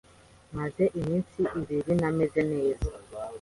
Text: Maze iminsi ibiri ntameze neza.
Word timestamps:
Maze 0.57 0.83
iminsi 0.99 1.39
ibiri 1.59 1.91
ntameze 1.99 2.41
neza. 2.51 2.87